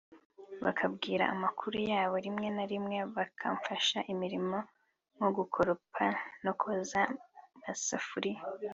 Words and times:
bakambwira 0.65 1.23
amakuru 1.33 1.77
yabo 1.91 2.15
rimwe 2.25 2.47
na 2.57 2.65
rimwe 2.71 2.97
bakamfasha 3.15 3.97
imirimo 4.13 4.57
nko 5.15 5.29
gukoropa 5.37 6.05
no 6.43 6.53
koza 6.61 7.01
amasafuriya 7.55 8.41